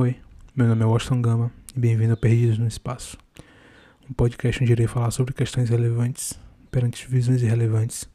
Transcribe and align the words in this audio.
Oi, 0.00 0.16
meu 0.54 0.68
nome 0.68 0.84
é 0.84 0.86
Washington 0.86 1.20
Gama 1.20 1.50
e 1.74 1.80
bem-vindo 1.80 2.12
a 2.12 2.16
Perdidos 2.16 2.56
no 2.56 2.68
Espaço, 2.68 3.18
um 4.08 4.12
podcast 4.12 4.62
onde 4.62 4.70
irei 4.70 4.86
falar 4.86 5.10
sobre 5.10 5.34
questões 5.34 5.70
relevantes 5.70 6.38
perante 6.70 7.08
visões 7.08 7.42
irrelevantes 7.42 8.08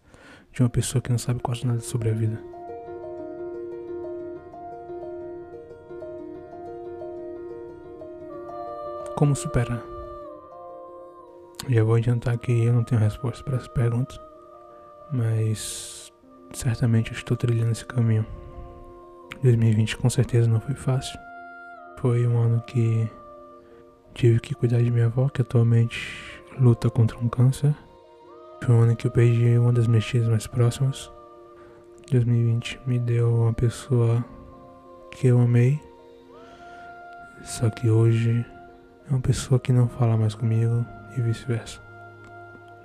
de 0.54 0.64
uma 0.64 0.70
pessoa 0.70 1.02
que 1.02 1.10
não 1.10 1.18
sabe 1.18 1.42
quase 1.42 1.68
nada 1.68 1.82
sobre 1.82 2.10
a 2.10 2.14
vida. 2.14 2.42
Como 9.18 9.36
superar? 9.36 9.84
Já 11.68 11.84
vou 11.84 11.96
adiantar 11.96 12.38
que 12.38 12.64
eu 12.64 12.72
não 12.72 12.86
tenho 12.86 13.02
resposta 13.02 13.44
para 13.44 13.58
essa 13.58 13.68
pergunta, 13.68 14.16
mas 15.12 16.14
certamente 16.54 17.12
eu 17.12 17.18
estou 17.18 17.36
trilhando 17.36 17.74
esse 17.74 17.84
caminho. 17.84 18.26
2020 19.42 19.98
com 19.98 20.10
certeza 20.10 20.48
não 20.48 20.62
foi 20.62 20.76
fácil. 20.76 21.20
Foi 22.04 22.28
um 22.28 22.38
ano 22.38 22.62
que 22.68 23.10
tive 24.14 24.38
que 24.42 24.54
cuidar 24.54 24.84
de 24.84 24.92
minha 24.92 25.06
avó, 25.06 25.30
que 25.30 25.42
atualmente 25.42 26.38
luta 26.60 26.90
contra 26.90 27.18
um 27.18 27.30
câncer. 27.30 27.74
Foi 28.62 28.76
um 28.76 28.82
ano 28.82 28.94
que 28.94 29.08
eu 29.08 29.12
perdi 29.12 29.58
uma 29.58 29.72
das 29.72 29.88
minhas 29.88 30.04
tias 30.04 30.28
mais 30.28 30.46
próximas. 30.46 31.10
2020 32.12 32.82
me 32.86 33.00
deu 33.00 33.34
uma 33.34 33.54
pessoa 33.54 34.22
que 35.14 35.28
eu 35.28 35.40
amei, 35.40 35.80
só 37.42 37.70
que 37.70 37.90
hoje 37.90 38.46
é 39.10 39.10
uma 39.10 39.22
pessoa 39.22 39.58
que 39.58 39.72
não 39.72 39.88
fala 39.88 40.18
mais 40.18 40.36
comigo 40.36 40.86
e 41.18 41.22
vice-versa. 41.22 41.80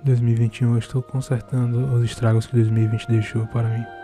2021 0.05 0.71
eu 0.71 0.79
estou 0.79 1.03
consertando 1.03 1.93
os 1.93 2.05
estragos 2.05 2.47
que 2.47 2.55
2020 2.55 3.05
deixou 3.09 3.45
para 3.47 3.67
mim. 3.67 3.98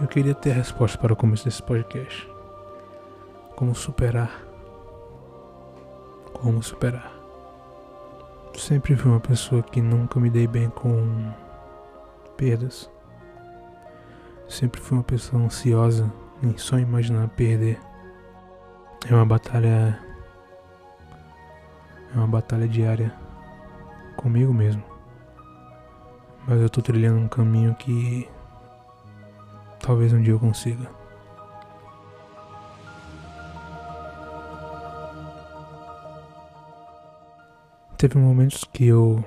Eu 0.00 0.06
queria 0.06 0.32
ter 0.34 0.52
a 0.52 0.54
resposta 0.54 0.96
para 0.96 1.12
o 1.12 1.16
começo 1.16 1.44
desse 1.44 1.60
podcast. 1.60 2.30
Como 3.56 3.74
superar? 3.74 4.30
Como 6.34 6.62
superar? 6.62 7.12
Sempre 8.56 8.94
fui 8.94 9.10
uma 9.10 9.18
pessoa 9.18 9.60
que 9.60 9.82
nunca 9.82 10.20
me 10.20 10.30
dei 10.30 10.46
bem 10.46 10.70
com 10.70 11.32
perdas. 12.36 12.88
Sempre 14.46 14.80
fui 14.80 14.98
uma 14.98 15.02
pessoa 15.02 15.42
ansiosa 15.42 16.12
em 16.44 16.56
só 16.56 16.78
imaginar 16.78 17.26
perder. 17.30 17.80
É 19.10 19.12
uma 19.12 19.26
batalha. 19.26 19.98
É 22.14 22.16
uma 22.16 22.28
batalha 22.28 22.68
diária 22.68 23.12
comigo 24.16 24.54
mesmo. 24.54 24.84
Mas 26.46 26.60
eu 26.60 26.70
tô 26.70 26.80
trilhando 26.80 27.18
um 27.18 27.28
caminho 27.28 27.74
que 27.74 28.28
Talvez 29.88 30.12
um 30.12 30.20
dia 30.20 30.34
eu 30.34 30.38
consiga. 30.38 30.86
Teve 37.96 38.18
momentos 38.18 38.64
que 38.64 38.84
eu 38.84 39.24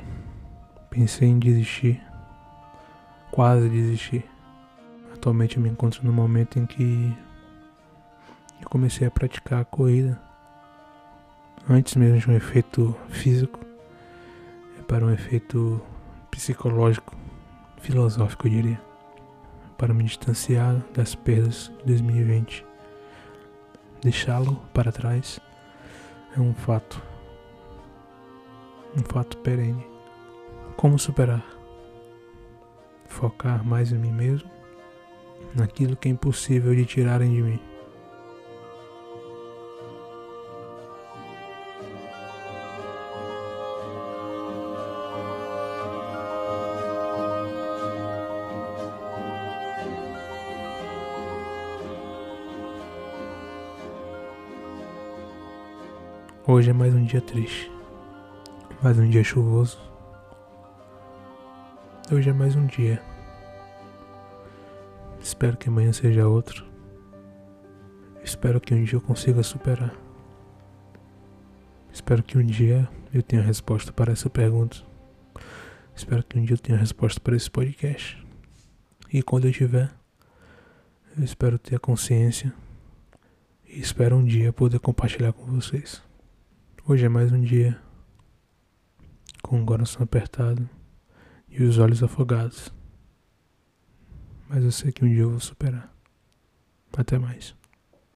pensei 0.92 1.30
em 1.30 1.40
desistir, 1.40 2.00
quase 3.32 3.70
desistir. 3.70 4.24
Atualmente 5.16 5.58
eu 5.58 5.64
me 5.64 5.70
encontro 5.70 6.06
no 6.06 6.14
momento 6.14 6.60
em 6.60 6.68
que 6.68 7.12
eu 8.62 8.70
comecei 8.70 9.08
a 9.08 9.10
praticar 9.10 9.62
a 9.62 9.66
corrida. 9.66 10.22
Antes 11.68 11.96
mesmo 11.96 12.20
de 12.20 12.30
um 12.30 12.34
efeito 12.36 12.96
físico, 13.10 13.60
é 14.80 14.84
para 14.84 15.04
um 15.04 15.12
efeito 15.12 15.82
psicológico, 16.30 17.16
filosófico, 17.80 18.46
eu 18.46 18.52
diria 18.52 18.91
para 19.82 19.96
me 19.96 20.04
distanciar 20.04 20.76
das 20.94 21.16
perdas 21.16 21.72
de 21.80 21.94
2020. 21.94 22.64
Deixá-lo 24.04 24.58
para 24.76 24.92
trás 24.92 25.40
é 26.38 26.40
um 26.40 26.54
fato, 26.54 27.02
um 28.96 29.02
fato 29.02 29.38
perene. 29.40 29.84
Como 30.78 31.00
superar? 31.00 31.44
Focar 33.08 33.66
mais 33.66 33.92
em 33.92 33.98
mim 33.98 34.12
mesmo, 34.12 34.52
naquilo 35.56 35.96
que 35.96 36.10
é 36.10 36.12
impossível 36.12 36.76
de 36.76 36.86
tirarem 36.86 37.34
de 37.34 37.42
mim. 37.42 37.71
Hoje 56.48 56.72
é 56.72 56.74
mais 56.74 56.92
um 56.96 57.06
dia 57.06 57.22
triste, 57.22 57.72
mais 58.82 58.98
um 58.98 59.08
dia 59.08 59.24
chuvoso. 59.24 59.78
Hoje 62.12 62.32
é 62.32 62.34
mais 62.34 62.56
um 62.56 62.66
dia. 62.66 63.00
Espero 65.22 65.56
que 65.56 65.70
amanhã 65.70 65.94
seja 65.94 66.28
outro. 66.28 66.66
Espero 68.24 68.60
que 68.60 68.74
um 68.74 68.84
dia 68.84 68.96
eu 68.96 69.02
consiga 69.02 69.44
superar. 69.44 69.94
Espero 71.94 72.24
que 72.24 72.40
um 72.40 72.44
dia 72.44 72.90
eu 73.14 73.22
tenha 73.22 73.44
resposta 73.44 73.94
para 73.94 74.12
essa 74.12 74.28
pergunta. 74.28 74.78
Espero 75.96 76.24
que 76.24 76.40
um 76.40 76.44
dia 76.44 76.56
eu 76.56 76.60
tenha 76.60 76.78
resposta 76.78 77.20
para 77.20 77.36
esse 77.36 77.52
podcast. 77.52 78.18
E 79.14 79.22
quando 79.22 79.46
eu 79.46 79.52
tiver, 79.52 79.92
eu 81.16 81.24
espero 81.24 81.60
ter 81.60 81.76
a 81.76 81.80
consciência 81.80 82.52
e 83.68 83.80
espero 83.80 84.16
um 84.16 84.26
dia 84.26 84.52
poder 84.52 84.80
compartilhar 84.80 85.34
com 85.34 85.46
vocês. 85.46 86.02
Hoje 86.84 87.06
é 87.06 87.10
mais 87.10 87.32
um 87.32 87.40
dia 87.40 87.80
com 89.44 89.62
o 89.62 89.66
coração 89.68 90.02
apertado 90.02 90.68
e 91.48 91.62
os 91.62 91.78
olhos 91.78 92.02
afogados. 92.02 92.74
Mas 94.50 94.64
eu 94.64 94.72
sei 94.72 94.92
que 94.92 95.06
um 95.06 95.08
dia 95.08 95.22
eu 95.22 95.30
vou 95.30 95.40
superar. 95.40 95.94
Até 96.98 97.20
mais. 97.20 97.56